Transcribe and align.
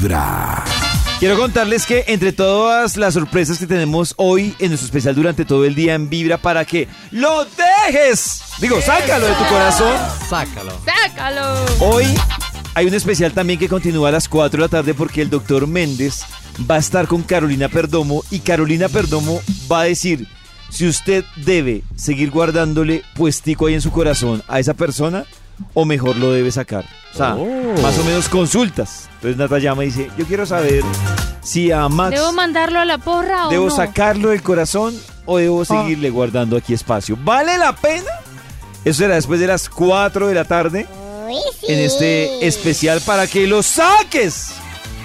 Vibra. 0.00 0.64
Quiero 1.18 1.36
contarles 1.36 1.84
que 1.84 2.04
entre 2.08 2.32
todas 2.32 2.96
las 2.96 3.12
sorpresas 3.12 3.58
que 3.58 3.66
tenemos 3.66 4.14
hoy 4.16 4.54
en 4.58 4.68
nuestro 4.68 4.86
especial 4.86 5.14
durante 5.14 5.44
todo 5.44 5.66
el 5.66 5.74
día 5.74 5.94
en 5.94 6.08
Vibra 6.08 6.38
para 6.38 6.64
que 6.64 6.88
lo 7.10 7.44
dejes, 7.44 8.40
digo, 8.60 8.80
sácalo 8.80 9.26
de 9.26 9.34
tu 9.34 9.44
corazón. 9.44 9.92
Sácalo. 10.26 10.72
¡Sácalo! 10.86 11.66
Hoy 11.80 12.06
hay 12.72 12.86
un 12.86 12.94
especial 12.94 13.32
también 13.32 13.58
que 13.58 13.68
continúa 13.68 14.08
a 14.08 14.12
las 14.12 14.26
4 14.26 14.56
de 14.56 14.64
la 14.64 14.70
tarde 14.70 14.94
porque 14.94 15.20
el 15.20 15.28
doctor 15.28 15.66
Méndez 15.66 16.22
va 16.70 16.76
a 16.76 16.78
estar 16.78 17.06
con 17.06 17.22
Carolina 17.22 17.68
Perdomo 17.68 18.24
y 18.30 18.38
Carolina 18.38 18.88
Perdomo 18.88 19.42
va 19.70 19.82
a 19.82 19.84
decir 19.84 20.26
si 20.70 20.88
usted 20.88 21.26
debe 21.36 21.82
seguir 21.94 22.30
guardándole 22.30 23.02
puestico 23.14 23.66
ahí 23.66 23.74
en 23.74 23.82
su 23.82 23.90
corazón 23.90 24.42
a 24.48 24.60
esa 24.60 24.72
persona 24.72 25.26
o 25.74 25.84
mejor 25.84 26.16
lo 26.16 26.32
debe 26.32 26.50
sacar. 26.50 26.84
O 27.12 27.16
sea, 27.16 27.36
más 27.82 27.98
o 27.98 28.04
menos 28.04 28.28
consultas. 28.28 29.08
Entonces 29.16 29.36
Nata 29.36 29.58
llama 29.58 29.84
y 29.84 29.86
dice, 29.86 30.10
yo 30.16 30.24
quiero 30.26 30.46
saber 30.46 30.82
si 31.42 31.72
a 31.72 31.88
Max 31.88 32.14
¿Debo 32.16 32.32
mandarlo 32.32 32.78
a 32.78 32.84
la 32.84 32.98
porra 32.98 33.48
o 33.48 33.50
debo 33.50 33.66
no? 33.66 33.70
sacarlo 33.74 34.30
del 34.30 34.42
corazón 34.42 34.94
o 35.26 35.38
debo 35.38 35.64
seguirle 35.64 36.10
guardando 36.10 36.56
aquí 36.56 36.72
espacio. 36.74 37.18
¿Vale 37.22 37.58
la 37.58 37.74
pena? 37.74 38.10
Eso 38.84 38.98
será 38.98 39.16
después 39.16 39.40
de 39.40 39.46
las 39.46 39.68
4 39.68 40.28
de 40.28 40.34
la 40.34 40.44
tarde 40.44 40.86
en 41.68 41.78
este 41.78 42.46
especial 42.46 43.00
para 43.02 43.26
que 43.26 43.46
lo 43.46 43.62
saques 43.62 44.52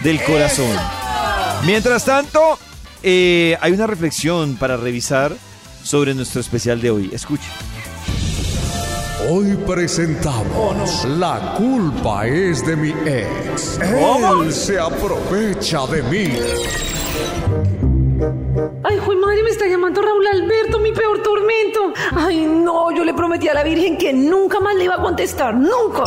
del 0.03 0.23
corazón. 0.23 0.75
Mientras 1.65 2.05
tanto, 2.05 2.57
eh, 3.03 3.57
hay 3.61 3.71
una 3.71 3.87
reflexión 3.87 4.55
para 4.55 4.77
revisar 4.77 5.35
sobre 5.83 6.13
nuestro 6.13 6.41
especial 6.41 6.81
de 6.81 6.91
hoy. 6.91 7.09
Escuche. 7.13 7.47
Hoy 9.27 9.55
presentamos 9.65 11.03
La 11.05 11.55
culpa 11.57 12.27
es 12.27 12.63
de 12.65 12.75
mi 12.75 12.89
ex. 12.89 13.79
Él 13.79 14.53
se 14.53 14.79
aprovecha 14.79 15.87
de 15.87 16.03
mí. 16.03 16.27
Ay, 18.83 18.97
juez 18.99 19.17
madre, 19.17 19.43
me 19.43 19.49
está 19.49 19.65
llamando 19.65 20.01
Raúl 20.01 20.27
Alberto, 20.27 20.79
mi 20.79 20.91
peor 20.91 21.23
tormento. 21.23 21.93
Ay, 22.15 22.45
no, 22.45 22.91
yo 22.91 23.03
le 23.03 23.15
prometí 23.15 23.47
a 23.47 23.55
la 23.55 23.63
Virgen 23.63 23.97
que 23.97 24.13
nunca 24.13 24.59
más 24.59 24.75
le 24.75 24.83
iba 24.83 24.95
a 24.95 25.01
contestar, 25.01 25.55
nunca. 25.55 26.03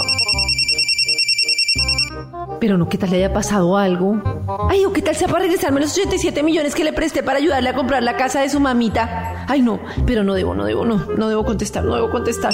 Pero 2.61 2.79
no, 2.79 2.89
¿qué 2.89 2.99
tal 2.99 3.11
le 3.11 3.17
haya 3.17 3.33
pasado 3.33 3.77
algo? 3.77 4.23
Ay, 4.69 4.85
o 4.85 4.93
qué 4.93 5.03
tal 5.03 5.17
sea 5.17 5.27
para 5.29 5.41
regresarme 5.41 5.81
los 5.81 5.93
87 5.93 6.43
millones 6.43 6.75
que 6.75 6.85
le 6.85 6.93
presté 6.93 7.23
para 7.23 7.39
ayudarle 7.39 7.69
a 7.69 7.75
comprar 7.75 8.03
la 8.03 8.17
casa 8.17 8.43
de 8.43 8.49
su 8.49 8.61
mamita. 8.61 9.45
Ay, 9.49 9.63
no, 9.63 9.81
pero 10.07 10.23
no 10.23 10.35
debo, 10.35 10.55
no 10.55 10.65
debo, 10.65 10.85
no, 10.85 11.05
no 11.17 11.29
debo 11.29 11.45
contestar, 11.45 11.85
no 11.85 11.95
debo 11.97 12.11
contestar. 12.11 12.53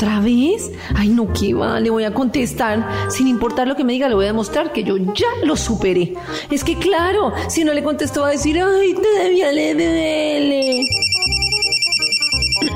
¿Otra 0.00 0.20
vez? 0.20 0.72
Ay, 0.96 1.10
no, 1.10 1.30
qué 1.30 1.52
va, 1.52 1.78
le 1.78 1.90
voy 1.90 2.04
a 2.04 2.14
contestar. 2.14 3.10
Sin 3.10 3.26
importar 3.26 3.68
lo 3.68 3.76
que 3.76 3.84
me 3.84 3.92
diga, 3.92 4.08
le 4.08 4.14
voy 4.14 4.24
a 4.24 4.28
demostrar 4.28 4.72
que 4.72 4.82
yo 4.82 4.96
ya 4.96 5.26
lo 5.44 5.56
superé. 5.56 6.14
Es 6.50 6.64
que 6.64 6.78
claro, 6.78 7.34
si 7.48 7.64
no 7.64 7.74
le 7.74 7.84
contesto 7.84 8.22
va 8.22 8.28
a 8.28 8.30
decir, 8.30 8.58
ay, 8.58 8.94
todavía 8.94 9.52
le 9.52 9.74
duele. 9.74 10.80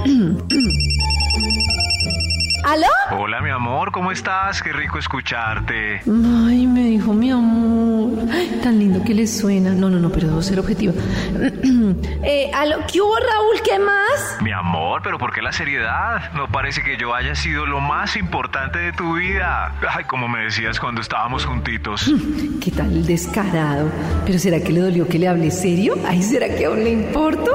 ¿Aló? 2.65 3.23
Hola, 3.23 3.41
mi 3.41 3.49
amor, 3.49 3.91
¿cómo 3.91 4.13
estás? 4.13 4.63
Qué 4.63 4.75
rico 4.75 4.99
escucharte. 4.99 6.03
Ay, 6.07 6.67
me 6.67 6.85
dijo 6.85 7.15
mi 7.15 7.31
amor. 7.31 7.64
Tan 8.65 8.79
lindo 8.79 9.05
que 9.05 9.13
le 9.13 9.27
suena. 9.27 9.75
No, 9.75 9.91
no, 9.91 9.99
no, 9.99 10.09
pero 10.09 10.29
debo 10.29 10.41
ser 10.41 10.59
objetiva. 10.59 10.95
eh, 12.25 12.51
¿aló? 12.55 12.79
¿Qué 12.91 12.99
hubo, 12.99 13.15
Raúl? 13.15 13.61
¿Qué 13.63 13.79
más? 13.79 14.39
Mi 14.41 14.53
amor, 14.53 15.03
pero 15.05 15.19
¿por 15.19 15.35
qué 15.35 15.43
la 15.43 15.53
seriedad? 15.53 16.33
No 16.33 16.49
parece 16.49 16.83
que 16.83 16.97
yo 16.97 17.15
haya 17.15 17.35
sido 17.35 17.67
lo 17.67 17.81
más 17.81 18.17
importante 18.17 18.79
de 18.79 18.93
tu 18.95 19.17
vida. 19.17 19.75
Ay, 19.87 20.05
como 20.05 20.29
me 20.29 20.45
decías 20.45 20.81
cuando 20.81 21.03
estábamos 21.03 21.45
juntitos. 21.45 22.11
¿Qué 22.63 22.71
tal 22.71 22.91
el 22.91 23.05
descarado? 23.05 23.91
¿Pero 24.25 24.39
será 24.39 24.59
que 24.61 24.73
le 24.73 24.81
dolió 24.81 25.07
que 25.07 25.19
le 25.19 25.29
hable 25.29 25.51
serio? 25.51 25.99
Ay, 26.07 26.23
¿será 26.23 26.49
que 26.49 26.65
aún 26.65 26.85
le 26.85 26.91
importo? 26.91 27.53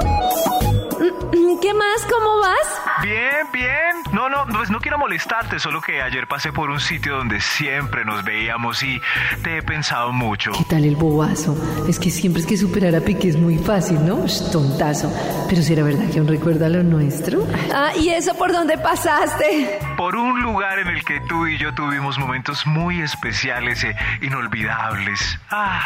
¿Qué 1.62 1.74
más? 1.74 2.06
¿Cómo 2.10 2.40
vas? 2.40 3.04
Bien, 3.04 3.48
bien. 3.54 4.04
No, 4.12 4.30
no, 4.30 4.46
pues 4.48 4.70
no 4.70 4.80
quiero 4.80 4.98
molestarte, 4.98 5.60
solo 5.60 5.82
que 5.82 6.02
ayer 6.02 6.28
pasé 6.28 6.52
por 6.52 6.70
un 6.70 6.80
sitio 6.80 7.18
donde 7.18 7.40
siempre 7.42 8.04
nos 8.06 8.24
veíamos 8.24 8.82
y 8.84 9.00
te 9.44 9.58
he 9.58 9.62
pensado 9.62 10.12
mucho. 10.12 10.52
¿Qué 10.52 10.64
tal 10.66 10.84
el 10.84 10.96
bobazo? 10.96 11.56
Es 11.88 12.00
que 12.00 12.10
siempre 12.10 12.42
es 12.42 12.48
que 12.48 12.58
superar 12.58 12.96
a 12.96 13.02
Piqué 13.02 13.30
es 13.30 13.38
muy 13.38 13.58
fácil, 13.58 14.06
¿no? 14.06 14.28
Sh, 14.28 14.52
tontazo. 14.52 15.12
Pero 15.48 15.62
¿será 15.62 15.84
verdad 15.84 16.10
que 16.12 16.20
aún 16.20 16.28
recuerda 16.28 16.70
lo 16.70 16.84
nuestro? 16.84 17.48
Ah, 17.74 17.92
¿y 17.98 18.10
eso 18.10 18.36
por 18.36 18.52
dónde 18.52 18.78
pasaste? 18.78 19.80
Por 19.96 20.16
un 20.16 20.42
lugar 20.42 20.80
en 20.80 20.88
el 20.88 21.04
que 21.06 21.20
tú 21.22 21.48
y 21.48 21.58
yo 21.58 21.74
tuvimos 21.74 22.18
momentos 22.18 22.66
muy 22.66 23.02
especiales 23.02 23.84
e 23.84 23.96
inolvidables. 24.22 25.40
Ah. 25.52 25.82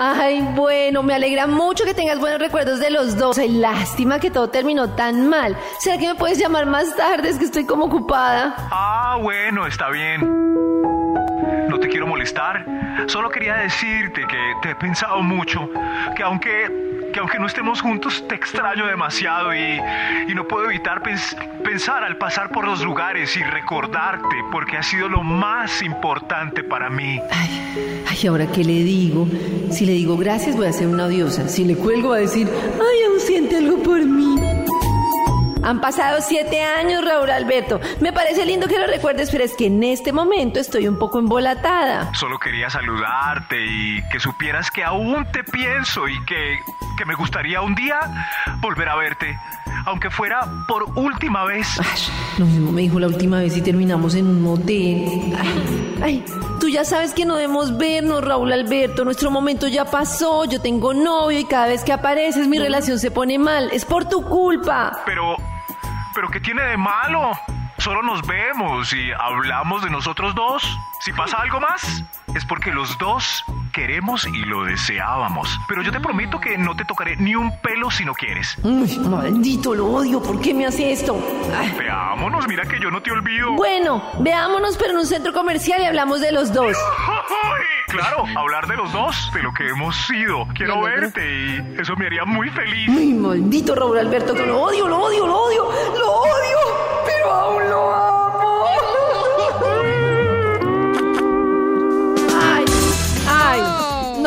Ay, 0.00 0.40
bueno, 0.54 1.02
me 1.02 1.12
alegra 1.14 1.48
mucho 1.48 1.84
que 1.84 1.92
tengas 1.92 2.20
buenos 2.20 2.38
recuerdos 2.38 2.78
de 2.78 2.88
los 2.88 3.16
dos. 3.18 3.36
Ay, 3.36 3.48
lástima 3.48 4.20
que 4.20 4.30
todo 4.30 4.48
terminó 4.48 4.94
tan 4.94 5.28
mal. 5.28 5.56
¿Será 5.80 5.98
que 5.98 6.06
me 6.06 6.14
puedes 6.14 6.38
llamar 6.38 6.66
más 6.66 6.94
tarde? 6.94 7.28
Es 7.28 7.36
que 7.36 7.46
estoy 7.46 7.66
como 7.66 7.86
ocupada. 7.86 8.54
Ah, 8.70 9.18
bueno, 9.20 9.66
está 9.66 9.90
bien. 9.90 10.20
No 11.68 11.80
te 11.80 11.88
quiero 11.88 12.06
molestar. 12.06 12.64
Solo 13.08 13.28
quería 13.28 13.54
decirte 13.56 14.24
que 14.28 14.38
te 14.62 14.70
he 14.70 14.74
pensado 14.76 15.20
mucho. 15.20 15.68
Que 16.14 16.22
aunque, 16.22 16.97
que 17.12 17.20
aunque 17.20 17.38
no 17.38 17.46
estemos 17.46 17.80
juntos, 17.80 18.24
te 18.28 18.34
extraño 18.34 18.86
demasiado 18.86 19.54
y, 19.54 19.80
no 20.34 20.46
puedo 20.46 20.66
evitar 20.70 21.02
pens- 21.02 21.36
pensar 21.64 22.04
al 22.04 22.16
pasar 22.16 22.50
por 22.50 22.64
los 22.64 22.82
lugares 22.82 23.36
y 23.36 23.42
recordarte 23.42 24.36
porque 24.52 24.76
ha 24.76 24.82
sido 24.82 25.08
lo 25.08 25.22
más 25.24 25.82
importante 25.82 26.62
para 26.62 26.88
mí. 26.90 27.20
Ay, 27.30 28.04
ay, 28.08 28.26
ahora 28.28 28.46
qué 28.46 28.62
le 28.64 28.84
digo. 28.84 29.26
Si 29.70 29.84
le 29.84 29.92
digo 29.92 30.16
gracias, 30.16 30.56
voy 30.56 30.66
a 30.68 30.72
ser 30.72 30.86
una 30.88 31.06
odiosa. 31.06 31.48
Si 31.48 31.64
le 31.64 31.74
cuelgo, 31.76 32.10
va 32.10 32.16
a 32.16 32.20
decir, 32.20 32.48
ay, 32.74 33.04
aún 33.08 33.20
siente 33.20 33.56
algo 33.56 33.82
por 33.82 34.04
mí. 34.04 34.36
Han 35.62 35.80
pasado 35.80 36.20
siete 36.20 36.62
años, 36.62 37.04
Raúl 37.04 37.30
Alberto. 37.30 37.80
Me 38.00 38.12
parece 38.12 38.46
lindo 38.46 38.68
que 38.68 38.78
lo 38.78 38.86
recuerdes, 38.86 39.30
pero 39.30 39.44
es 39.44 39.54
que 39.56 39.66
en 39.66 39.82
este 39.82 40.12
momento 40.12 40.60
estoy 40.60 40.88
un 40.88 40.98
poco 40.98 41.18
embolatada. 41.18 42.12
Solo 42.14 42.38
quería 42.38 42.70
saludarte 42.70 43.56
y 43.64 44.02
que 44.10 44.20
supieras 44.20 44.70
que 44.70 44.84
aún 44.84 45.26
te 45.32 45.44
pienso 45.44 46.08
y 46.08 46.24
que, 46.24 46.58
que 46.96 47.04
me 47.04 47.14
gustaría 47.14 47.60
un 47.60 47.74
día 47.74 47.98
volver 48.60 48.88
a 48.88 48.96
verte, 48.96 49.38
aunque 49.88 50.10
fuera 50.10 50.40
por 50.66 50.84
última 50.96 51.44
vez. 51.44 51.80
Ay, 51.80 52.38
lo 52.38 52.44
mismo 52.44 52.72
me 52.72 52.82
dijo 52.82 53.00
la 53.00 53.06
última 53.06 53.38
vez 53.38 53.56
y 53.56 53.62
terminamos 53.62 54.14
en 54.14 54.26
un 54.26 54.42
motel. 54.42 55.34
Ay, 55.38 56.02
ay, 56.02 56.24
tú 56.60 56.68
ya 56.68 56.84
sabes 56.84 57.14
que 57.14 57.24
no 57.24 57.36
debemos 57.36 57.76
vernos, 57.78 58.22
Raúl 58.22 58.52
Alberto. 58.52 59.04
Nuestro 59.04 59.30
momento 59.30 59.66
ya 59.66 59.86
pasó. 59.86 60.44
Yo 60.44 60.60
tengo 60.60 60.92
novio 60.92 61.38
y 61.38 61.44
cada 61.44 61.68
vez 61.68 61.84
que 61.84 61.92
apareces 61.92 62.46
mi 62.48 62.58
relación 62.58 62.98
se 62.98 63.10
pone 63.10 63.38
mal. 63.38 63.70
Es 63.72 63.86
por 63.86 64.06
tu 64.06 64.22
culpa. 64.22 64.92
Pero, 65.06 65.36
pero 66.14 66.28
¿qué 66.28 66.40
tiene 66.40 66.62
de 66.64 66.76
malo? 66.76 67.32
Solo 67.78 68.02
nos 68.02 68.20
vemos 68.26 68.92
y 68.92 69.10
hablamos 69.12 69.82
de 69.82 69.90
nosotros 69.90 70.34
dos. 70.34 70.62
Si 71.00 71.12
pasa 71.12 71.38
algo 71.38 71.60
más, 71.60 72.04
es 72.34 72.44
porque 72.44 72.72
los 72.72 72.98
dos 72.98 73.42
queremos 73.78 74.26
y 74.26 74.44
lo 74.44 74.64
deseábamos. 74.64 75.48
Pero 75.68 75.82
yo 75.82 75.92
te 75.92 76.00
prometo 76.00 76.40
que 76.40 76.58
no 76.58 76.74
te 76.74 76.84
tocaré 76.84 77.14
ni 77.16 77.36
un 77.36 77.56
pelo 77.60 77.92
si 77.92 78.04
no 78.04 78.12
quieres. 78.12 78.56
Uy, 78.64 78.98
maldito, 78.98 79.72
lo 79.72 79.86
odio. 79.86 80.20
¿Por 80.20 80.40
qué 80.40 80.52
me 80.52 80.66
hace 80.66 80.90
esto? 80.90 81.16
Ay. 81.56 81.72
Veámonos, 81.78 82.48
mira 82.48 82.64
que 82.64 82.80
yo 82.80 82.90
no 82.90 83.00
te 83.00 83.12
olvido. 83.12 83.52
Bueno, 83.52 84.02
veámonos 84.18 84.76
pero 84.76 84.90
en 84.90 84.96
un 84.98 85.06
centro 85.06 85.32
comercial 85.32 85.80
y 85.80 85.84
hablamos 85.84 86.20
de 86.20 86.32
los 86.32 86.52
dos. 86.52 86.76
Claro, 87.86 88.24
hablar 88.36 88.66
de 88.66 88.76
los 88.76 88.92
dos, 88.92 89.30
de 89.32 89.42
lo 89.44 89.52
que 89.52 89.68
hemos 89.68 89.96
sido. 90.06 90.46
Quiero 90.54 90.82
verte 90.82 91.20
y 91.20 91.80
eso 91.80 91.94
me 91.96 92.06
haría 92.06 92.24
muy 92.24 92.50
feliz. 92.50 92.90
Ay, 92.90 93.14
maldito 93.14 93.76
Raúl 93.76 93.98
Alberto, 93.98 94.34
que 94.34 94.44
lo 94.44 94.60
odio, 94.60 94.88
lo 94.88 94.98
odio, 94.98 95.24
lo 95.26 95.36
odio, 95.38 95.70
lo 95.96 96.12
odio, 96.12 96.58
pero 97.06 97.30
aún 97.32 97.67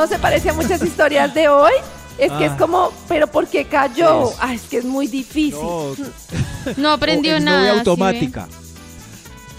no 0.01 0.07
se 0.07 0.17
parece 0.17 0.49
a 0.49 0.53
muchas 0.53 0.81
historias 0.81 1.31
de 1.33 1.47
hoy. 1.47 1.71
Es 2.17 2.31
que 2.31 2.45
es 2.45 2.51
como, 2.53 2.91
pero 3.07 3.27
¿por 3.27 3.47
qué 3.47 3.65
cayó? 3.65 4.31
Ay, 4.39 4.55
es 4.55 4.63
que 4.63 4.77
es 4.77 4.85
muy 4.85 5.07
difícil. 5.07 5.59
No 6.77 6.91
aprendió 6.91 7.33
O 7.33 7.37
exnovia 7.37 7.59
nada. 7.61 7.73
¿sí 7.73 7.79
automática. 7.79 8.47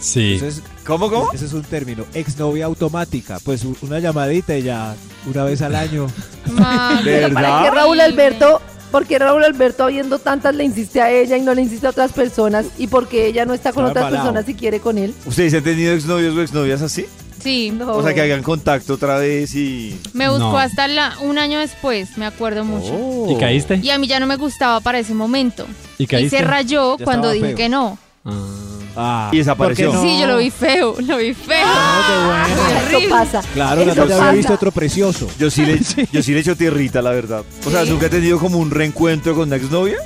Sí. 0.01 0.35
Ese 0.35 0.49
es, 0.49 0.63
¿Cómo, 0.85 1.09
cómo? 1.11 1.31
ese 1.33 1.47
es 1.47 1.53
un 1.53 1.63
término. 1.63 2.05
Exnovia 2.13 2.67
automática. 2.67 3.39
Pues 3.45 3.65
una 3.83 4.01
llamadita 4.01 4.57
y 4.57 4.63
ya 4.63 4.95
una 5.33 5.45
vez 5.45 5.63
al 5.63 5.77
año. 5.77 6.07
ve? 6.47 6.53
Ah, 6.59 7.01
¿De 7.05 7.21
¿Para 7.31 7.41
verdad? 7.51 7.63
qué 7.65 7.71
Raúl 7.71 8.01
Alberto? 8.01 8.61
porque 8.91 9.19
Raúl 9.19 9.43
Alberto 9.43 9.87
viendo 9.87 10.19
tantas 10.19 10.55
le 10.55 10.65
insiste 10.65 11.01
a 11.01 11.11
ella 11.11 11.39
y 11.39 11.41
no 11.41 11.55
le 11.55 11.63
insiste 11.63 11.87
a 11.87 11.91
otras 11.91 12.13
personas? 12.13 12.67
¿Y 12.79 12.89
porque 12.89 13.27
ella 13.27 13.47
no 13.47 13.55
está 13.55 13.73
con 13.73 13.87
Estaba 13.87 13.91
otras 13.91 14.05
embalado. 14.21 14.33
personas 14.35 14.49
y 14.51 14.55
quiere 14.59 14.81
con 14.81 14.99
él? 14.99 15.15
¿Ustedes 15.25 15.55
han 15.55 15.63
tenido 15.63 15.95
exnovios 15.95 16.37
o 16.37 16.43
exnovias 16.43 16.83
así? 16.83 17.07
Sí, 17.43 17.71
No. 17.71 17.93
O 17.97 18.03
sea, 18.03 18.15
que 18.15 18.21
hagan 18.23 18.43
contacto 18.43 18.95
otra 18.95 19.19
vez 19.19 19.55
y... 19.55 19.99
me 20.13 20.29
buscó 20.29 20.53
No. 20.53 20.59
hasta 20.59 20.87
la, 20.89 21.15
un 21.21 21.39
año 21.39 21.59
después, 21.59 22.17
me 22.19 22.27
acuerdo 22.27 22.65
mucho. 22.65 22.93
Oh. 22.95 23.31
¿Y 23.31 23.37
caíste? 23.41 23.81
Y 23.83 23.91
a 23.91 23.99
mí 23.99 24.07
ya 24.07 24.21
no 24.21 24.27
me 24.27 24.37
gustaba 24.37 24.81
para 24.81 24.99
ese 24.99 25.15
momento. 25.15 25.67
¿Y 25.99 26.05
Y 26.05 26.07
caíste? 26.07 26.39
se 26.39 26.45
rayó 26.45 26.97
Ya 26.99 27.05
cuando 27.05 27.33
estaba 27.33 27.35
dije 27.35 27.47
feo. 27.49 27.57
que 27.57 27.69
no. 27.69 27.99
Ah. 28.25 28.59
Ah, 28.95 29.31
Y 29.33 29.39
desapareció. 29.39 29.91
¿por 29.91 30.01
qué 30.03 30.07
no? 30.07 30.15
Sí, 30.15 30.21
yo 30.21 30.27
lo 30.27 30.37
vi 30.37 30.51
feo, 30.51 30.95
lo 31.07 31.17
vi 31.17 31.33
feo. 31.33 31.65
Ah, 31.67 32.47
qué 32.47 32.55
bueno. 32.59 32.79
Eso 32.89 32.97
Horrible. 32.97 33.09
pasa. 33.09 33.43
Claro, 33.55 33.81
Eso 33.81 33.89
Natalia 33.89 34.15
había 34.15 34.25
pasa. 34.27 34.33
visto 34.37 34.53
otro 34.53 34.71
precioso. 34.71 35.29
Yo 35.39 35.51
sí 35.51 35.65
le, 35.65 35.79
yo 36.13 36.23
sí 36.23 36.33
le 36.35 36.41
echo 36.41 36.55
tierrita, 36.57 37.01
la 37.01 37.11
verdad. 37.11 37.43
O 37.67 37.71
sea, 37.71 37.85
¿nunca 37.87 38.07
he 38.07 38.11
tenido 38.11 38.39
como 38.39 38.59
un 38.59 38.71
reencuentro 38.71 39.35
con 39.35 39.49
una 39.49 39.57
exnovia? 39.57 39.97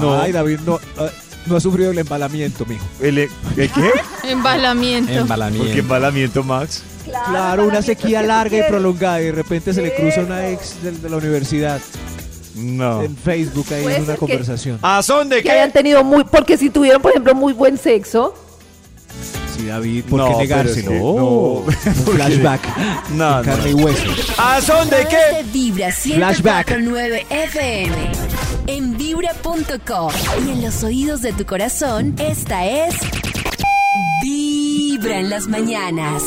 No. 0.00 0.20
Ay, 0.20 0.32
David 0.32 0.58
no, 0.66 0.76
eh, 0.98 1.10
no 1.46 1.56
ha 1.56 1.60
sufrido 1.60 1.90
el 1.90 1.98
embalamiento, 1.98 2.64
mijo. 2.66 2.84
¿El, 3.00 3.18
el 3.18 3.28
qué? 3.56 3.90
Embalamiento. 4.28 5.06
¿Por 5.08 5.14
qué 5.14 5.20
Embalamiento. 5.22 5.78
embalamiento, 5.78 6.42
Max? 6.44 6.82
Claro, 7.04 7.66
una 7.66 7.82
sequía 7.82 8.22
larga 8.22 8.58
y 8.58 8.62
prolongada 8.70 9.20
y 9.20 9.24
de 9.26 9.32
repente 9.32 9.74
se 9.74 9.82
le 9.82 9.94
cruza 9.94 10.20
una 10.20 10.48
ex 10.48 10.76
de 10.82 11.10
la 11.10 11.16
universidad 11.16 11.80
No. 12.54 13.02
en 13.02 13.16
Facebook 13.16 13.66
ahí 13.72 13.84
en 13.96 14.02
una 14.04 14.12
que- 14.12 14.18
conversación. 14.18 14.78
¿A 14.82 15.02
son 15.02 15.28
de 15.28 15.42
Que 15.42 15.50
hayan 15.50 15.70
qué? 15.72 15.78
tenido 15.78 16.04
muy, 16.04 16.22
porque 16.24 16.56
si 16.56 16.70
tuvieron, 16.70 17.02
por 17.02 17.10
ejemplo, 17.10 17.34
muy 17.34 17.52
buen 17.52 17.76
sexo, 17.76 18.34
Sí, 19.56 19.66
David, 19.66 20.04
¿por 20.04 20.18
No, 20.18 20.38
qué 20.38 20.48
que- 20.48 20.82
no. 20.84 20.92
Un 20.92 21.72
flashback. 22.14 22.60
No, 23.10 23.42
de 23.42 23.44
carne 23.50 23.70
y 23.70 23.74
hueso. 23.74 24.04
¿A 24.38 24.60
son 24.62 24.88
de 24.88 24.96
Todos 24.96 25.08
qué? 25.10 25.44
Vibra 25.52 25.92
Flashback. 25.92 26.68
104.9 26.70 27.26
FM. 27.28 28.12
En 28.66 28.96
vibra.com. 28.96 30.12
Y 30.46 30.50
en 30.50 30.62
los 30.62 30.82
oídos 30.84 31.22
de 31.22 31.32
tu 31.32 31.44
corazón, 31.44 32.14
esta 32.18 32.66
es... 32.66 32.94
Vibra 34.22 35.18
en 35.18 35.30
las 35.30 35.48
mañanas. 35.48 36.22